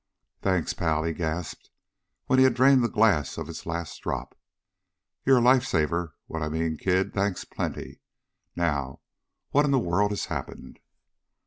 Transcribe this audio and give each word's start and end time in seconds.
"Thanks, 0.41 0.73
pal!" 0.73 1.03
he 1.03 1.13
gasped 1.13 1.69
when 2.25 2.39
he 2.39 2.43
had 2.45 2.55
drained 2.55 2.83
the 2.83 2.89
glass 2.89 3.37
of 3.37 3.47
its 3.47 3.67
last 3.67 3.99
drop. 4.01 4.35
"You're 5.25 5.37
a 5.37 5.41
lifesaver, 5.41 6.15
what 6.25 6.41
I 6.41 6.49
mean, 6.49 6.75
kid. 6.77 7.13
Thanks, 7.13 7.45
plenty. 7.45 8.01
Now, 8.55 9.01
what 9.51 9.63
in 9.63 9.69
the 9.69 9.77
world 9.77 10.09
has 10.11 10.25
happened?" 10.25 10.79